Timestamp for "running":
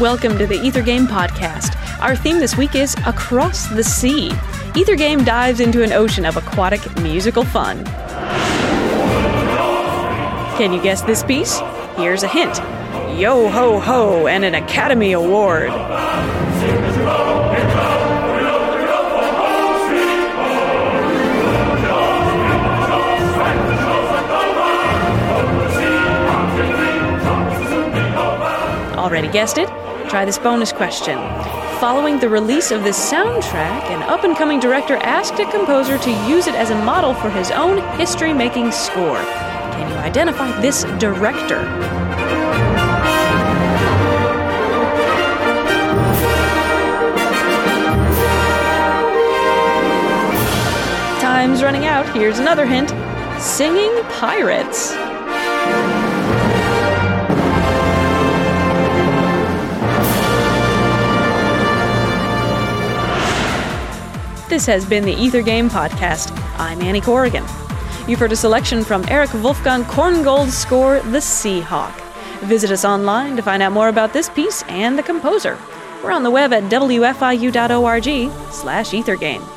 51.62-51.86